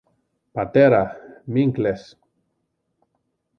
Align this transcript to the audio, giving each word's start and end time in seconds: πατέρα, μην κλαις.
πατέρα, 0.51 1.15
μην 1.45 1.71
κλαις. 1.71 2.17